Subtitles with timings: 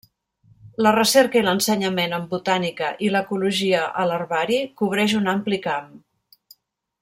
[0.85, 5.97] La recerca i l'ensenyament en botànica i l'ecologia a l'herbari cobreix un ampli camp.